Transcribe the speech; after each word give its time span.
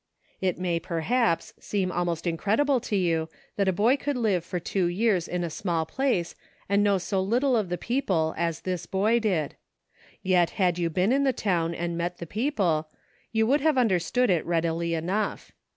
It 0.41 0.57
may, 0.57 0.79
perhaps, 0.79 1.53
seem 1.59 1.91
almost 1.91 2.25
incredible 2.25 2.79
to 2.79 2.95
you 2.95 3.29
that 3.55 3.67
a 3.67 3.71
boy 3.71 3.97
could 3.97 4.17
live 4.17 4.43
for 4.43 4.59
two 4.59 4.87
years 4.87 5.27
in 5.27 5.43
a 5.43 5.49
small 5.51 5.85
place 5.85 6.33
and 6.67 6.83
know 6.83 6.97
so 6.97 7.21
little 7.21 7.55
of 7.55 7.69
the 7.69 7.77
people 7.77 8.33
as 8.35 8.61
this 8.61 8.87
boy 8.87 9.19
did. 9.19 9.57
Yet 10.23 10.49
had 10.57 10.79
you 10.79 10.89
been 10.89 11.11
in 11.11 11.23
the 11.23 11.33
town 11.33 11.75
and 11.75 11.99
met 11.99 12.17
the 12.17 12.25
people, 12.25 12.89
you 13.31 13.45
would 13.45 13.61
have 13.61 13.77
understood 13.77 14.31
it 14.31 14.43
readily 14.43 14.95
enough. 14.95 15.51